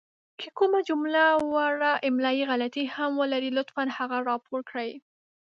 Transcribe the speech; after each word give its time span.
که 0.39 0.47
کومه 0.57 0.79
جمله 0.89 1.23
وړه 1.53 1.91
املائې 2.07 2.43
غلطې 2.51 2.83
هم 2.95 3.11
ولري 3.21 3.49
لطفاً 3.57 3.83
هغه 3.97 4.17
راپور 4.29 4.59
کړئ! 4.69 4.91